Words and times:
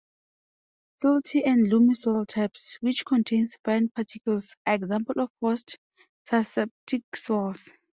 Silty 1.03 1.43
and 1.45 1.71
loamy 1.71 1.93
soil 1.93 2.25
types, 2.25 2.75
which 2.81 3.05
contain 3.05 3.47
fine 3.63 3.89
particles, 3.89 4.55
are 4.65 4.73
examples 4.73 5.15
of 5.17 5.29
frost-susceptible 5.39 7.03
soils. 7.13 7.69